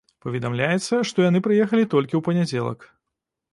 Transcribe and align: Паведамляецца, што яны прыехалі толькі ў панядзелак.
Паведамляецца, 0.25 0.95
што 1.09 1.27
яны 1.29 1.43
прыехалі 1.49 1.85
толькі 1.93 2.13
ў 2.17 2.21
панядзелак. 2.31 2.91